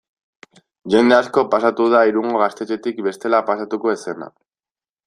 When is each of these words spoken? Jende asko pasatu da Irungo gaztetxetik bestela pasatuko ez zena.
Jende 0.93 1.17
asko 1.17 1.43
pasatu 1.51 1.87
da 1.97 2.01
Irungo 2.13 2.43
gaztetxetik 2.45 3.05
bestela 3.11 3.47
pasatuko 3.53 3.97
ez 3.97 4.01
zena. 4.07 4.35